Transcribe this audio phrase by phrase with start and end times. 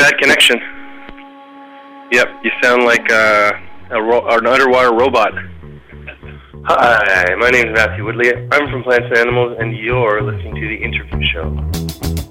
[0.00, 0.58] bad connection.
[2.10, 3.52] Yep, you sound like uh,
[3.90, 5.32] a ro- an underwater robot.
[6.64, 8.32] Hi, my name is Matthew Woodley.
[8.50, 12.29] I'm from Plants and Animals, and you're listening to the Interview Show.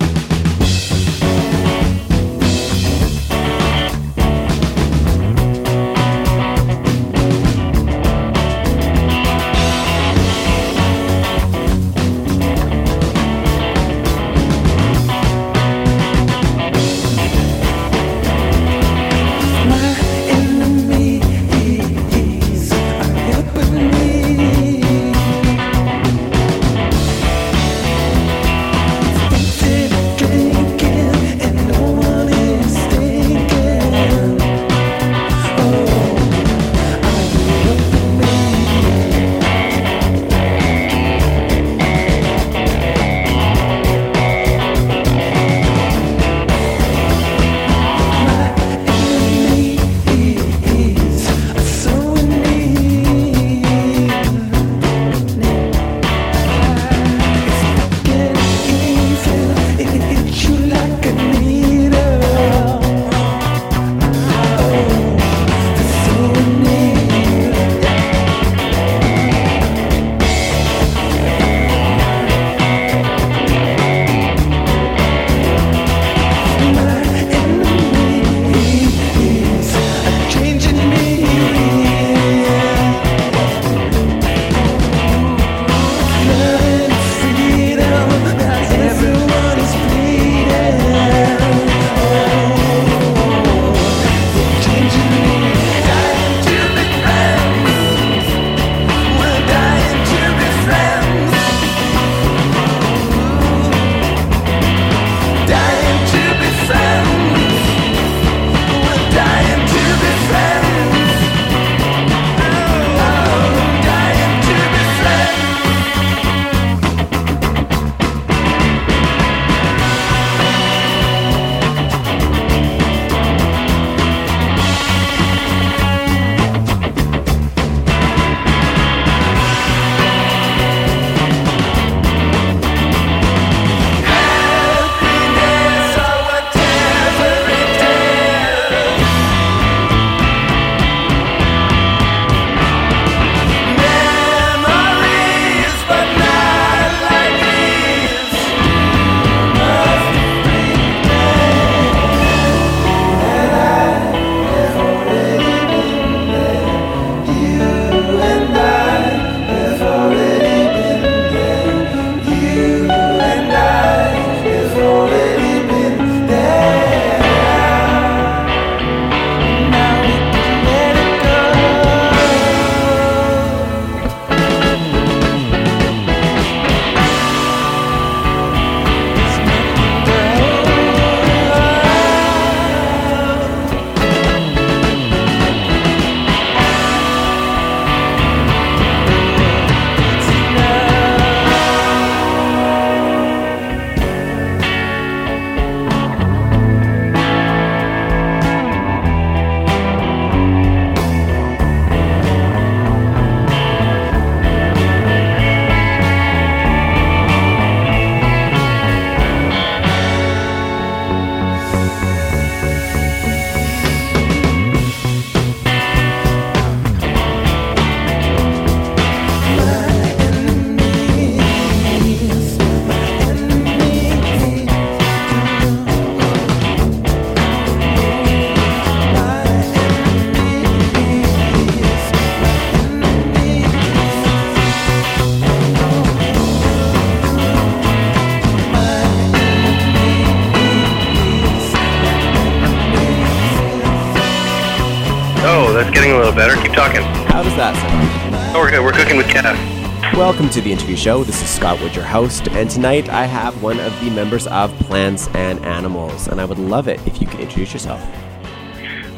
[245.99, 246.55] Getting a little better.
[246.61, 247.01] Keep talking.
[247.27, 248.55] How does that sound?
[248.55, 248.81] Oh, we're good.
[248.81, 250.15] We're cooking with Cass.
[250.15, 251.25] Welcome to the interview show.
[251.25, 254.71] This is Scott Wood, your host, and tonight I have one of the members of
[254.79, 258.01] Plants and Animals, and I would love it if you could introduce yourself.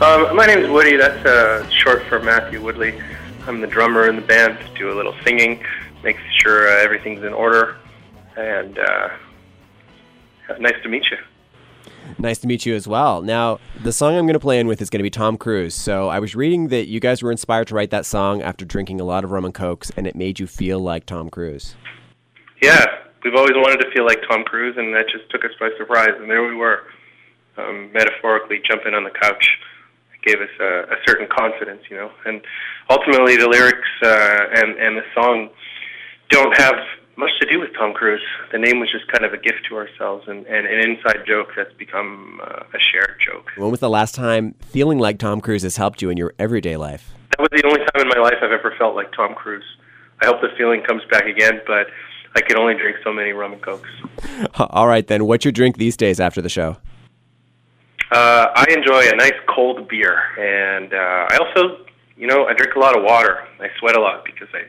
[0.02, 0.96] Um, my name is Woody.
[0.96, 3.00] That's uh, short for Matthew Woodley.
[3.46, 4.58] I'm the drummer in the band.
[4.76, 5.64] Do a little singing,
[6.04, 7.78] make sure uh, everything's in order,
[8.36, 9.10] and uh,
[10.60, 11.18] nice to meet you.
[12.18, 13.22] Nice to meet you as well.
[13.22, 15.74] Now, the song I'm going to play in with is going to be Tom Cruz.
[15.74, 19.00] So I was reading that you guys were inspired to write that song after drinking
[19.02, 21.76] a lot of rum and cokes, and it made you feel like Tom Cruise.
[22.62, 22.86] Yeah,
[23.24, 26.12] we've always wanted to feel like Tom Cruise, and that just took us by surprise,
[26.20, 26.84] and there we were.
[27.58, 29.46] um, metaphorically jumping on the couch
[30.14, 32.12] It gave us a, a certain confidence, you know.
[32.26, 32.42] And
[32.90, 35.50] ultimately, the lyrics uh, and and the song
[36.30, 36.76] don't have
[37.18, 38.22] much to do with Tom Cruise.
[38.52, 41.50] The name was just kind of a gift to ourselves and, and an inside joke
[41.56, 43.52] that's become uh, a shared joke.
[43.58, 46.78] When was the last time feeling like Tom Cruise has helped you in your everyday
[46.78, 47.14] life?
[47.32, 49.64] That was the only time in my life I've ever felt like Tom Cruise.
[50.22, 51.88] I hope the feeling comes back again, but
[52.36, 53.90] I can only drink so many rum and cokes.
[54.60, 55.26] All right, then.
[55.26, 56.78] What's your drink these days after the show?
[58.12, 61.86] Uh, I enjoy a nice cold beer, and uh, I also,
[62.18, 63.40] you know, I drink a lot of water.
[63.60, 64.64] I sweat a lot because I,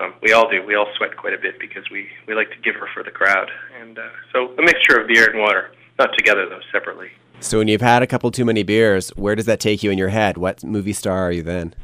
[0.00, 0.64] um, we all do.
[0.64, 3.10] We all sweat quite a bit because we we like to give her for the
[3.10, 3.50] crowd,
[3.80, 7.10] and uh, so a mixture of beer and water, not together though, separately.
[7.40, 9.98] So when you've had a couple too many beers, where does that take you in
[9.98, 10.36] your head?
[10.36, 11.74] What movie star are you then?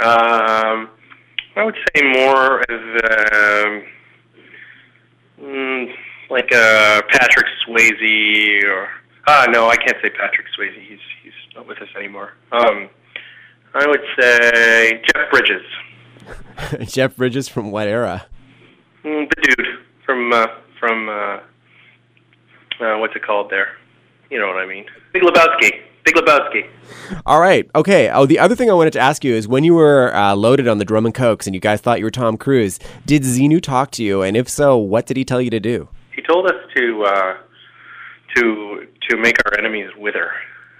[0.00, 0.90] Um,
[1.56, 2.80] I would say more as
[3.64, 3.82] um,
[5.40, 5.94] mm,
[6.28, 8.88] like a Patrick Swayze or
[9.26, 10.74] Ah, no, I can't say Patrick Swayze.
[10.74, 12.32] He's he's not with us anymore.
[12.50, 12.88] Um,
[13.74, 15.62] I would say Jeff Bridges.
[16.82, 18.26] Jeff Bridges from what era?
[19.04, 19.66] Mm, the dude
[20.04, 20.46] from uh,
[20.78, 21.38] from uh,
[22.80, 23.76] uh, what's it called there?
[24.30, 24.84] You know what I mean?
[25.12, 25.82] Big Lebowski.
[26.04, 26.68] Big Lebowski.
[27.26, 27.70] All right.
[27.74, 28.10] Okay.
[28.10, 30.66] Oh, the other thing I wanted to ask you is when you were uh, loaded
[30.66, 33.60] on the drum and cokes and you guys thought you were Tom Cruise, did Xenu
[33.60, 34.22] talk to you?
[34.22, 35.88] And if so, what did he tell you to do?
[36.14, 37.34] He told us to uh,
[38.36, 40.32] to to make our enemies wither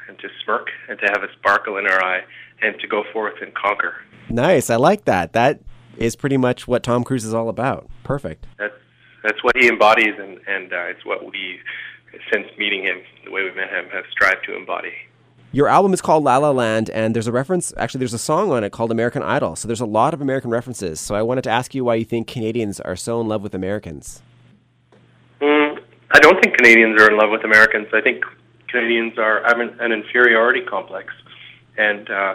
[0.09, 2.23] and to smirk and to have a sparkle in our eye
[2.63, 3.95] and to go forth and conquer.
[4.29, 4.71] Nice.
[4.71, 5.33] I like that.
[5.33, 5.61] That
[5.97, 7.89] is pretty much what Tom Cruise is all about.
[8.05, 8.47] Perfect.
[8.59, 8.75] That's
[9.23, 11.61] that's what he embodies, and and uh, it's what we,
[12.33, 14.93] since meeting him, the way we met him, have strived to embody.
[15.55, 17.75] Your album is called La La Land, and there's a reference.
[17.77, 19.55] Actually, there's a song on it called American Idol.
[19.55, 20.99] So there's a lot of American references.
[20.99, 23.55] So I wanted to ask you why you think Canadians are so in love with
[23.55, 24.23] Americans.
[25.43, 25.79] Mm,
[26.11, 27.89] I don't think Canadians are in love with Americans.
[27.93, 28.25] I think
[28.69, 31.13] Canadians are have an, an inferiority complex,
[31.77, 32.35] and uh,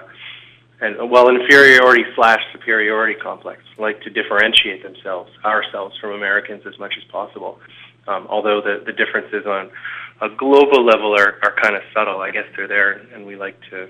[0.80, 6.94] and well, inferiority slash superiority complex, like to differentiate themselves, ourselves from Americans as much
[6.98, 7.60] as possible.
[8.08, 9.72] Um, although the the differences on
[10.22, 13.60] a global level are, are kind of subtle, I guess they're there, and we like
[13.72, 13.90] to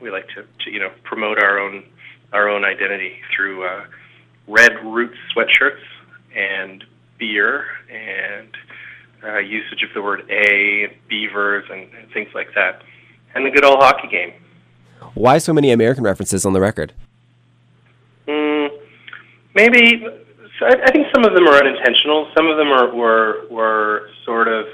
[0.00, 1.84] we like to, to you know promote our own
[2.32, 3.84] our own identity through uh,
[4.46, 5.82] red roots sweatshirts
[6.36, 6.84] and
[7.18, 8.48] beer and
[9.24, 12.82] uh, usage of the word A, beavers, and, and things like that,
[13.34, 14.32] and the good old hockey game.
[15.14, 16.92] Why so many American references on the record?
[18.26, 18.70] Mm,
[19.54, 20.06] maybe
[20.60, 22.30] I, I think some of them are unintentional.
[22.36, 24.66] Some of them are were were sort of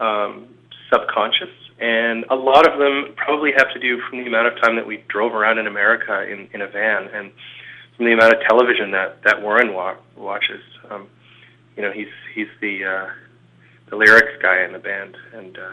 [0.00, 0.46] um,
[0.92, 1.50] subconscious,
[1.80, 4.86] and a lot of them probably have to do from the amount of time that
[4.86, 7.32] we drove around in America in in a van, and
[7.96, 10.62] from the amount of television that that Warren wa- watches.
[10.90, 11.08] Um,
[11.76, 13.06] you know, he's he's the uh,
[13.90, 15.72] the lyrics guy in the band, and uh,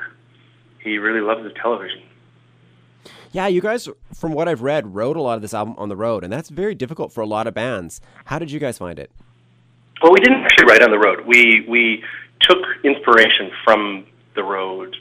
[0.79, 2.01] he really loves the television.
[3.35, 5.95] Yeah, you guys, from what I've read, wrote a lot of this album on the
[5.97, 7.99] road, and that's very difficult for a lot of bands.
[8.23, 9.11] How did you guys find it?
[10.01, 11.25] Well, we didn't actually write on the road.
[11.27, 12.01] We we
[12.39, 14.05] took inspiration from
[14.35, 14.95] the road,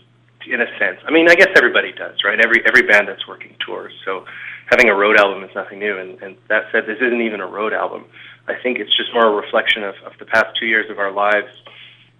[0.48, 0.98] in a sense.
[1.06, 2.40] I mean, I guess everybody does, right?
[2.40, 3.92] Every every band that's working tours.
[4.04, 4.24] So
[4.66, 5.96] having a road album is nothing new.
[5.96, 8.04] And, and that said, this isn't even a road album.
[8.48, 11.12] I think it's just more a reflection of, of the past two years of our
[11.12, 11.52] lives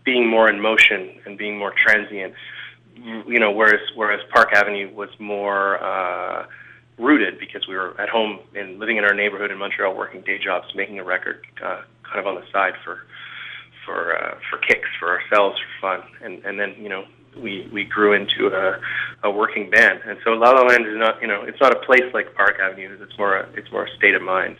[0.04, 2.34] being more in motion and being more transient.
[2.96, 6.46] You know, whereas whereas Park Avenue was more uh,
[6.98, 10.38] rooted because we were at home and living in our neighborhood in Montreal, working day
[10.38, 13.00] jobs, making a record uh, kind of on the side for
[13.84, 17.04] for uh, for kicks, for ourselves, for fun, and and then you know
[17.36, 18.80] we we grew into a,
[19.24, 21.80] a working band, and so La La Land is not you know it's not a
[21.80, 22.96] place like Park Avenue.
[23.00, 24.56] It's more a, it's more a state of mind.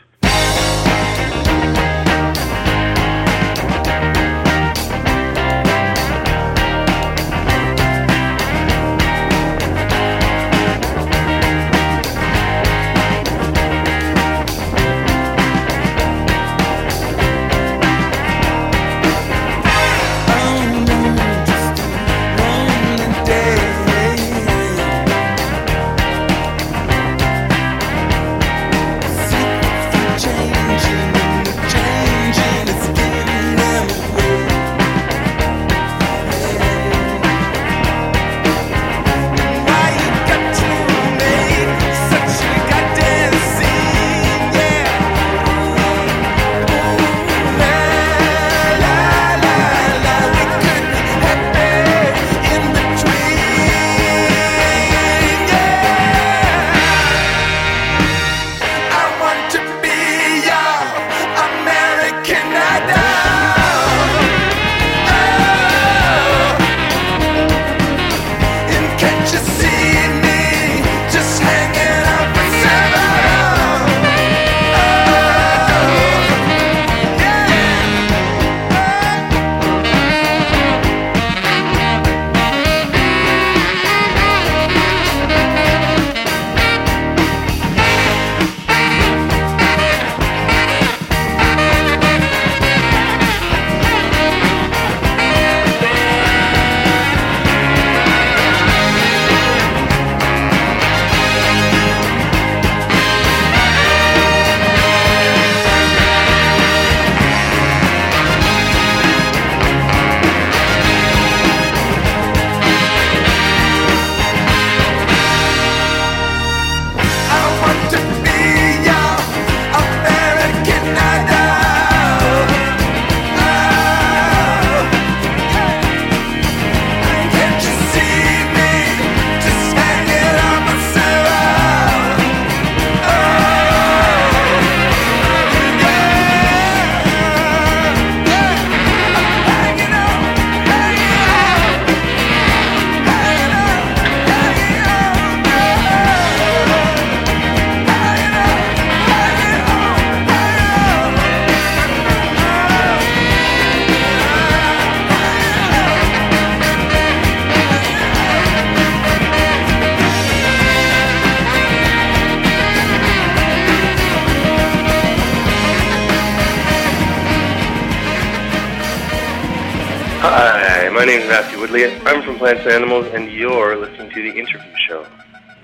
[171.14, 171.84] Name is Matthew Woodley.
[171.84, 175.04] I'm from Plants and Animals, and you're listening to the interview show.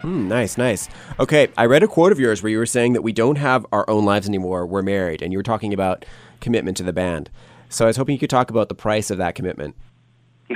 [0.01, 0.89] Hmm, nice, nice.
[1.19, 3.67] Okay, I read a quote of yours where you were saying that we don't have
[3.73, 4.65] our own lives anymore.
[4.65, 6.05] We're married, and you were talking about
[6.41, 7.31] commitment to the band.
[7.69, 9.75] So I was hoping you could talk about the price of that commitment.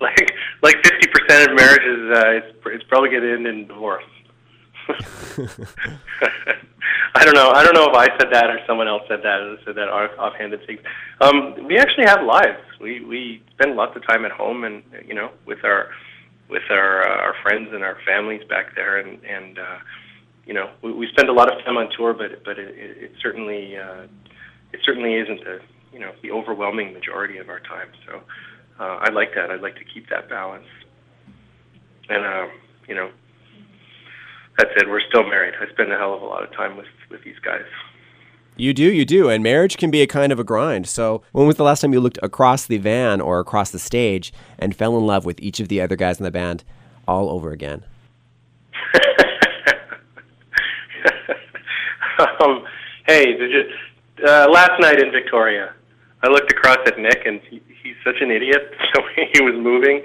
[0.00, 4.04] like like fifty percent of marriages, uh, it's, it's probably going to end in divorce.
[7.14, 7.50] I don't know.
[7.50, 9.40] I don't know if I said that or someone else said that.
[9.40, 10.78] Or said that offhanded thing.
[11.20, 12.60] Um, we actually have lives.
[12.80, 15.88] We we spend lots of time at home, and you know, with our
[16.48, 19.78] with our uh, our friends and our families back there, and and uh,
[20.46, 23.02] you know, we, we spend a lot of time on tour, but but it, it,
[23.04, 24.06] it certainly uh,
[24.72, 25.60] it certainly isn't the
[25.92, 27.88] you know the overwhelming majority of our time.
[28.06, 28.20] So
[28.78, 29.50] uh, I like that.
[29.50, 30.66] I'd like to keep that balance,
[32.08, 32.46] and uh,
[32.86, 33.10] you know
[34.58, 34.88] that it.
[34.88, 35.54] we're still married.
[35.60, 37.64] I spend a hell of a lot of time with with these guys.
[38.58, 39.28] You do, you do.
[39.28, 40.86] And marriage can be a kind of a grind.
[40.88, 44.32] So, when was the last time you looked across the van or across the stage
[44.58, 46.64] and fell in love with each of the other guys in the band
[47.06, 47.84] all over again?
[52.40, 52.64] um,
[53.06, 53.36] hey,
[54.26, 55.74] uh, last night in Victoria,
[56.22, 58.72] I looked across at Nick, and he, he's such an idiot.
[58.94, 60.02] So he was moving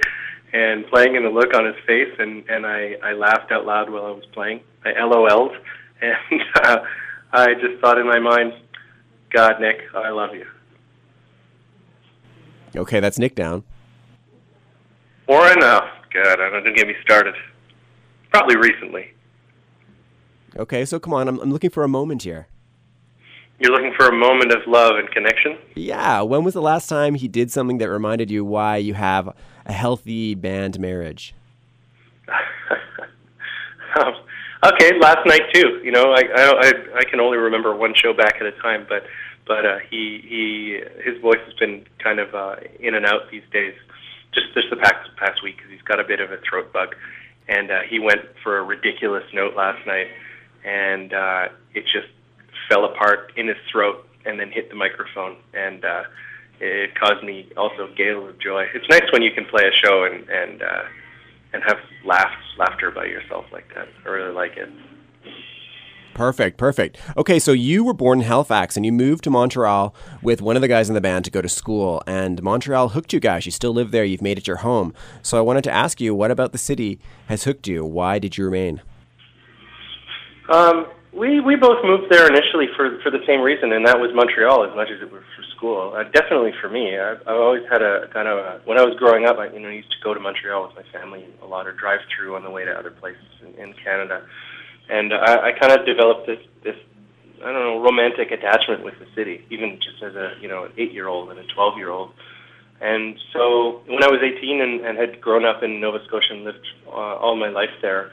[0.53, 3.89] and playing in the look on his face, and and I I laughed out loud
[3.89, 4.61] while I was playing.
[4.83, 5.55] I LOL'd,
[6.01, 6.77] and uh,
[7.31, 8.53] I just thought in my mind,
[9.31, 10.45] God, Nick, I love you.
[12.75, 13.63] Okay, that's Nick down.
[15.27, 15.85] Or enough.
[16.13, 17.35] God, I don't get me started.
[18.31, 19.13] Probably recently.
[20.57, 22.47] Okay, so come on, I'm, I'm looking for a moment here.
[23.61, 25.55] You're looking for a moment of love and connection?
[25.75, 26.21] Yeah.
[26.21, 29.35] When was the last time he did something that reminded you why you have
[29.67, 31.35] a healthy band marriage?
[33.99, 34.15] um,
[34.65, 35.79] okay, last night too.
[35.83, 39.03] You know, I, I I can only remember one show back at a time, but
[39.45, 43.43] but uh, he he his voice has been kind of uh, in and out these
[43.53, 43.75] days.
[44.33, 46.95] Just just the past past week because he's got a bit of a throat bug,
[47.47, 50.07] and uh, he went for a ridiculous note last night,
[50.65, 52.07] and uh, it just
[52.71, 56.03] fell apart in his throat and then hit the microphone and uh,
[56.61, 58.65] it caused me also gales of joy.
[58.73, 60.83] It's nice when you can play a show and and uh,
[61.53, 63.87] and have laughs laughter by yourself like that.
[64.05, 64.69] I really like it.
[66.13, 66.97] Perfect, perfect.
[67.17, 70.61] Okay, so you were born in Halifax and you moved to Montreal with one of
[70.61, 73.45] the guys in the band to go to school, and Montreal hooked you guys.
[73.45, 74.93] You still live there, you've made it your home.
[75.23, 77.85] So I wanted to ask you, what about the city has hooked you?
[77.85, 78.81] Why did you remain?
[80.49, 84.11] Um, we we both moved there initially for for the same reason, and that was
[84.13, 85.93] Montreal as much as it was for school.
[85.95, 88.95] Uh, definitely for me, I've, I've always had a kind of a, when I was
[88.97, 91.67] growing up, I you know used to go to Montreal with my family a lot
[91.67, 94.25] or drive through on the way to other places in, in Canada,
[94.89, 96.77] and I, I kind of developed this this
[97.43, 100.71] I don't know romantic attachment with the city, even just as a you know an
[100.77, 102.13] eight year old and a twelve year old.
[102.81, 106.43] And so when I was 18 and, and had grown up in Nova Scotia and
[106.43, 108.11] lived uh, all my life there,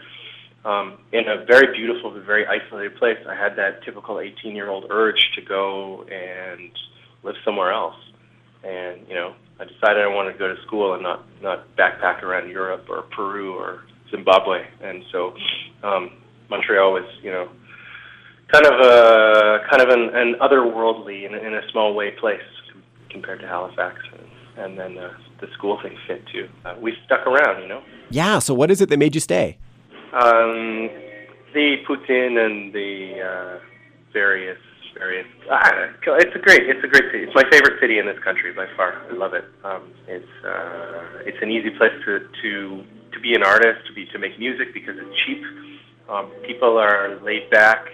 [0.65, 4.69] um, in a very beautiful but very isolated place, I had that typical 18 year
[4.69, 6.71] old urge to go and
[7.23, 7.97] live somewhere else.
[8.65, 12.23] And, you know, I decided I wanted to go to school and not, not backpack
[12.23, 14.65] around Europe or Peru or Zimbabwe.
[14.83, 15.35] And so
[15.83, 16.11] um,
[16.50, 17.49] Montreal was, you know,
[18.53, 22.41] kind of a kind of an, an otherworldly in, in a small way place
[23.11, 23.97] compared to Halifax.
[24.12, 26.49] And, and then uh, the school thing fit too.
[26.65, 27.83] Uh, we stuck around, you know.
[28.11, 28.38] Yeah.
[28.41, 29.59] So what is it that made you stay?
[30.12, 30.88] Um,
[31.53, 33.59] the poutine and the uh,
[34.12, 34.59] various
[34.99, 35.27] various.
[35.50, 37.25] Uh, it's a great it's a great city.
[37.25, 39.03] It's my favorite city in this country by far.
[39.11, 39.45] I love it.
[39.65, 44.07] Um, it's uh, it's an easy place to to to be an artist, to be
[44.07, 45.43] to make music because it's cheap.
[46.09, 47.87] Um, people are laid back.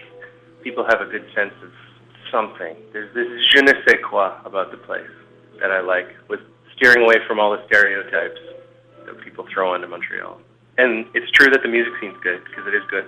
[0.63, 1.71] People have a good sense of
[2.31, 2.75] something.
[2.91, 5.11] There's this je ne sais quoi about the place
[5.61, 6.39] that I like, with
[6.75, 8.39] steering away from all the stereotypes
[9.05, 10.39] that people throw into Montreal
[10.77, 13.05] and it's true that the music scene's good because it is good.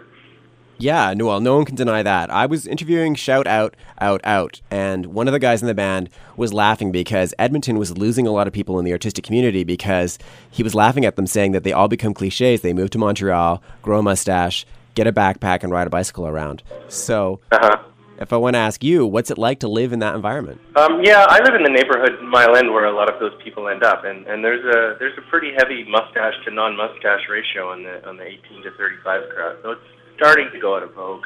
[0.79, 2.29] Yeah, no, well, no one can deny that.
[2.29, 6.07] I was interviewing Shout Out, Out, Out, and one of the guys in the band
[6.35, 10.19] was laughing because Edmonton was losing a lot of people in the artistic community because
[10.51, 12.61] he was laughing at them saying that they all become cliches.
[12.61, 16.61] They move to Montreal, grow a mustache, get a backpack, and ride a bicycle around.
[16.89, 17.79] So, uh-huh.
[18.19, 20.59] If I want to ask you, what's it like to live in that environment?
[20.75, 23.69] Um, yeah, I live in the neighborhood Mile End where a lot of those people
[23.69, 27.83] end up, and, and there's a there's a pretty heavy mustache to non-mustache ratio on
[27.83, 29.81] the on the 18 to 35 crowd, so it's
[30.15, 31.25] starting to go out of vogue.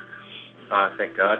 [0.69, 1.39] Uh, thank God.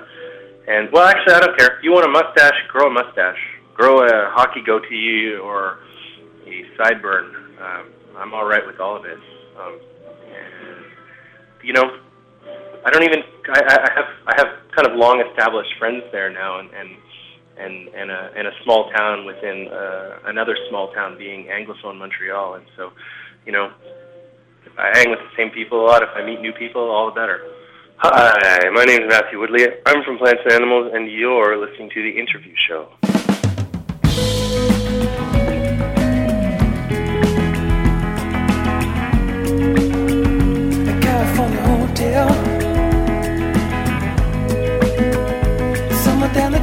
[0.68, 1.78] And well, actually, I don't care.
[1.78, 3.40] If you want a mustache, grow a mustache.
[3.74, 5.80] Grow a hockey goatee or
[6.46, 7.34] a sideburn.
[7.60, 9.18] Um, I'm all right with all of it.
[9.60, 9.80] Um,
[10.28, 10.86] and,
[11.64, 12.00] you know,
[12.86, 13.22] I don't even.
[13.50, 16.90] I, I have I have kind of long established friends there now, and and
[17.58, 22.56] and and a and a small town within uh, another small town being Anglophone Montreal.
[22.56, 22.92] And so,
[23.46, 23.72] you know,
[24.66, 27.06] if I hang with the same people a lot, if I meet new people, all
[27.08, 27.42] the better.
[27.98, 29.68] Hi, my name is Matthew Woodley.
[29.86, 33.11] I'm from Plants and Animals, and you're listening to the Interview Show.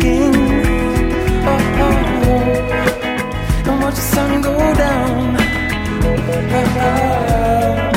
[0.00, 0.34] King.
[1.44, 3.70] Oh, oh, oh.
[3.70, 5.36] And watch the sun go down.
[6.52, 7.89] Ah, ah.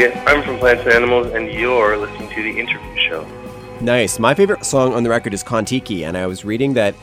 [0.00, 0.32] Name is Matthew Woodley.
[0.32, 3.26] I'm from Plants and Animals, and you're listening to the Interview Show.
[3.82, 4.18] Nice.
[4.18, 6.94] My favorite song on the record is Kon Tiki, and I was reading that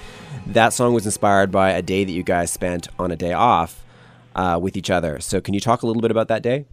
[0.47, 3.86] that song was inspired by a day that you guys spent on a day off
[4.36, 5.19] uh, with each other.
[5.19, 6.65] So, can you talk a little bit about that day?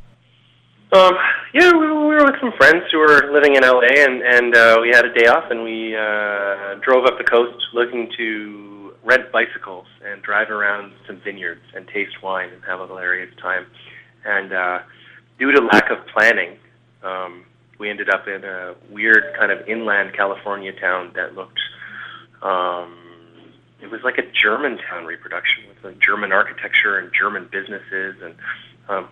[0.92, 1.12] Um,
[1.52, 4.78] yeah, we, we were with some friends who were living in LA, and and uh,
[4.80, 9.30] we had a day off, and we uh, drove up the coast looking to rent
[9.30, 13.66] bicycles and drive around some vineyards and taste wine and have a hilarious time.
[14.24, 14.78] And uh,
[15.38, 16.56] due to lack of planning,
[17.02, 17.44] um,
[17.78, 21.60] we ended up in a weird kind of inland California town that looked.
[22.42, 22.96] Um,
[23.80, 28.34] it was like a German town reproduction with like German architecture and German businesses, and
[28.88, 29.08] um,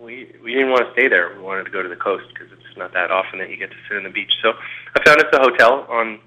[0.00, 1.34] we we didn't want to stay there.
[1.36, 3.70] We wanted to go to the coast because it's not that often that you get
[3.70, 4.32] to sit on the beach.
[4.42, 4.52] So
[4.94, 6.20] I found us a hotel on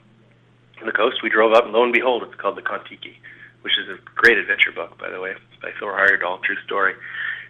[0.86, 1.23] the coast.
[1.23, 3.17] We drove up, and lo and behold, it's called the Kon Tiki,
[3.62, 6.93] which is a great adventure book, by the way, by Thor Heyerdahl, true story.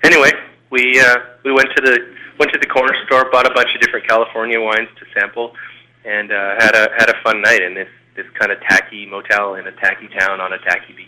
[0.03, 0.31] Anyway,
[0.69, 3.81] we uh, we went to the went to the corner store, bought a bunch of
[3.81, 5.53] different California wines to sample,
[6.05, 9.55] and uh, had a had a fun night in this this kind of tacky motel
[9.55, 11.07] in a tacky town on a tacky beach.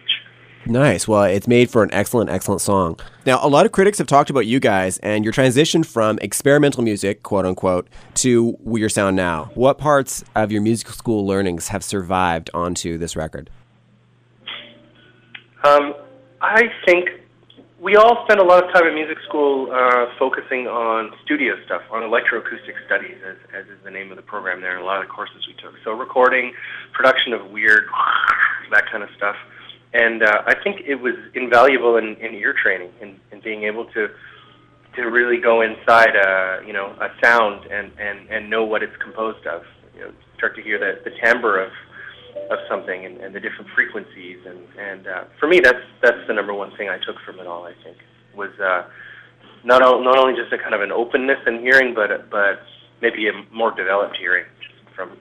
[0.66, 1.08] Nice.
[1.08, 3.00] Well, it's made for an excellent, excellent song.
[3.26, 6.84] Now, a lot of critics have talked about you guys and your transition from experimental
[6.84, 9.52] music, quote unquote, to your sound now.
[9.56, 13.50] What parts of your music school learnings have survived onto this record?
[15.64, 15.96] Um,
[16.42, 17.10] I think
[17.82, 21.82] we all spend a lot of time at music school uh, focusing on studio stuff,
[21.92, 25.02] on electroacoustic studies, as, as is the name of the program there, and a lot
[25.02, 25.74] of courses we took.
[25.86, 26.54] So recording,
[26.92, 27.86] production of weird,
[28.72, 29.38] that kind of stuff.
[29.94, 33.64] and uh, I think it was invaluable in, in ear training and in, in being
[33.64, 34.10] able to
[34.96, 38.96] to really go inside a you know a sound and and and know what it's
[38.98, 39.64] composed of.
[39.96, 41.72] You know, start to hear the the timbre of
[42.50, 46.34] of something and, and the different frequencies and and uh, for me that's that's the
[46.34, 47.66] number one thing I took from it all.
[47.66, 47.98] I think
[48.36, 48.84] was uh,
[49.64, 52.62] not o- not only just a kind of an openness in hearing, but but
[53.02, 54.46] maybe a more developed hearing
[54.96, 55.18] from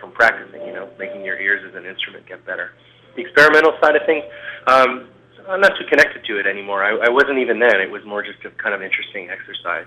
[0.00, 0.66] from practicing.
[0.66, 2.72] You know, making your ears as an instrument get better.
[3.16, 4.24] The experimental side of things.
[4.66, 5.08] Um,
[5.48, 6.84] I'm not too connected to it anymore.
[6.84, 7.80] I, I wasn't even then.
[7.80, 9.86] It was more just a kind of interesting exercise.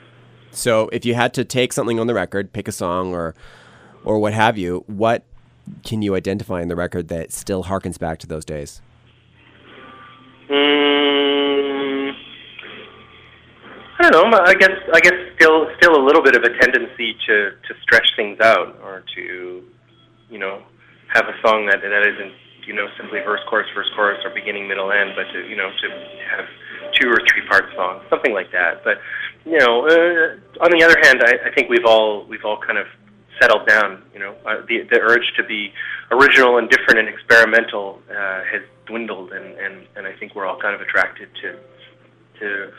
[0.50, 3.36] So, if you had to take something on the record, pick a song or
[4.04, 5.24] or what have you, what
[5.84, 8.81] can you identify in the record that still harkens back to those days?
[10.49, 12.13] Mm,
[13.99, 14.39] I don't know.
[14.43, 18.07] I guess I guess still still a little bit of a tendency to to stretch
[18.15, 19.63] things out or to
[20.29, 20.63] you know
[21.07, 22.34] have a song that that isn't
[22.65, 25.69] you know simply verse chorus verse chorus or beginning middle end, but to you know
[25.69, 25.88] to
[26.36, 26.45] have
[26.99, 28.84] two or three part songs, something like that.
[28.84, 28.97] But
[29.45, 32.77] you know, uh, on the other hand, I, I think we've all we've all kind
[32.77, 32.88] of
[33.41, 34.04] settled down.
[34.13, 35.73] You know, uh, the the urge to be
[36.12, 40.60] original and different and experimental uh, has dwindled, and, and and I think we're all
[40.60, 41.60] kind of attracted to
[42.39, 42.71] to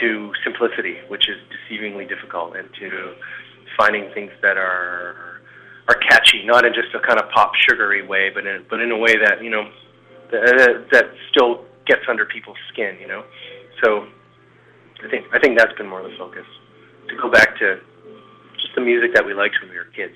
[0.00, 3.14] to simplicity, which is deceivingly difficult, and to
[3.78, 5.40] finding things that are
[5.88, 8.90] are catchy, not in just a kind of pop sugary way, but in but in
[8.90, 9.70] a way that you know
[10.30, 12.96] that, that still gets under people's skin.
[13.00, 13.24] You know,
[13.82, 14.06] so
[15.04, 16.46] I think I think that's been more of the focus
[17.08, 17.80] to go back to
[18.74, 20.14] the music that we liked when we were kids,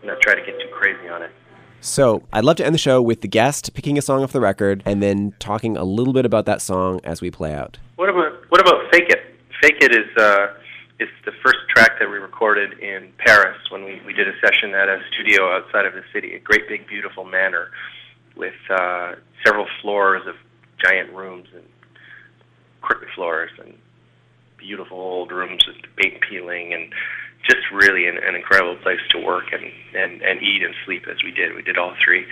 [0.00, 1.30] and not try to get too crazy on it.
[1.82, 4.40] So, I'd love to end the show with the guest picking a song off the
[4.40, 7.78] record and then talking a little bit about that song as we play out.
[7.96, 9.20] What about what about Fake It?
[9.62, 10.48] Fake It is uh,
[10.98, 14.74] is the first track that we recorded in Paris when we, we did a session
[14.74, 17.70] at a studio outside of the city, a great big beautiful manor
[18.36, 19.14] with uh,
[19.44, 20.34] several floors of
[20.84, 21.64] giant rooms and
[22.82, 23.74] crooked floors and
[24.58, 26.92] beautiful old rooms with paint peeling and
[27.42, 31.22] just really an, an incredible place to work and, and, and eat and sleep as
[31.22, 31.54] we did.
[31.54, 32.26] We did all three.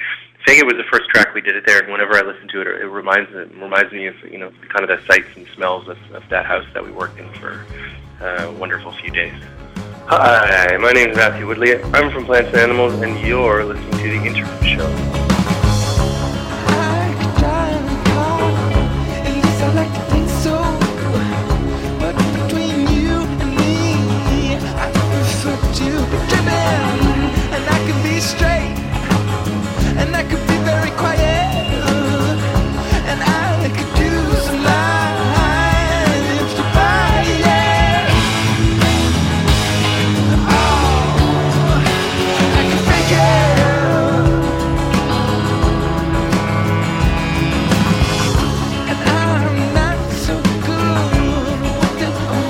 [0.47, 2.61] Fake It was the first track we did it there, and whenever I listen to
[2.61, 5.88] it, it reminds it reminds me of you know kind of the sights and smells
[5.88, 7.66] of, of that house that we worked in for
[8.21, 9.35] uh, a wonderful few days.
[10.07, 11.83] Hi, my name is Matthew Woodley.
[11.83, 15.28] I'm from Plants and Animals, and you're listening to the Interview Show.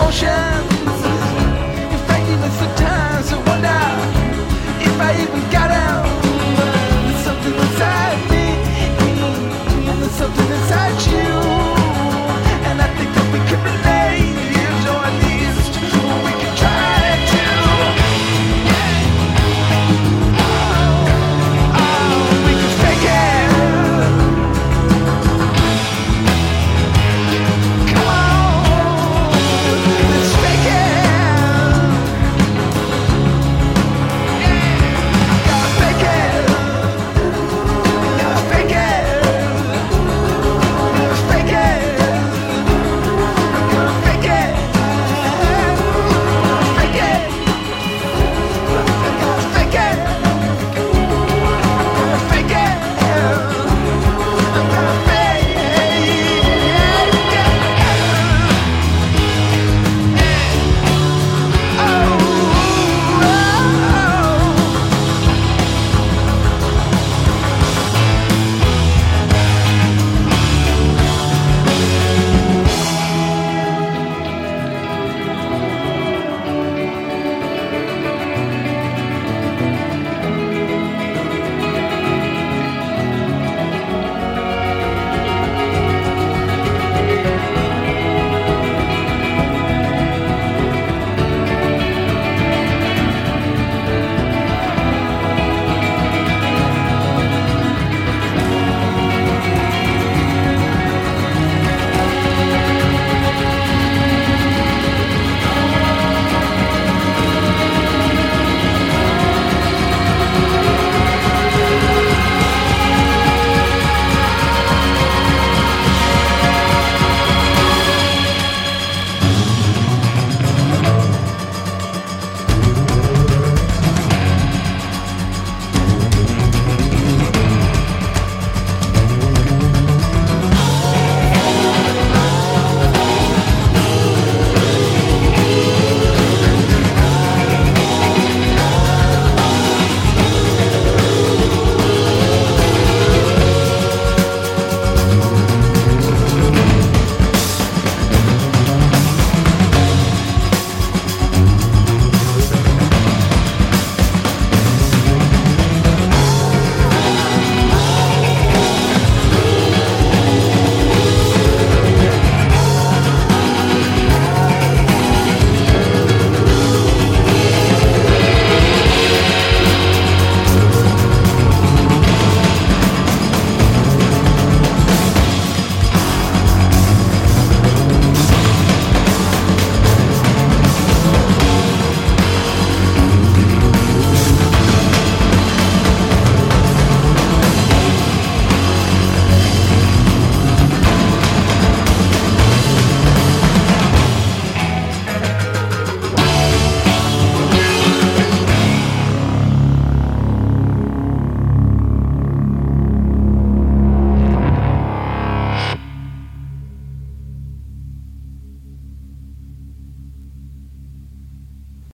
[0.08, 0.57] 冒险。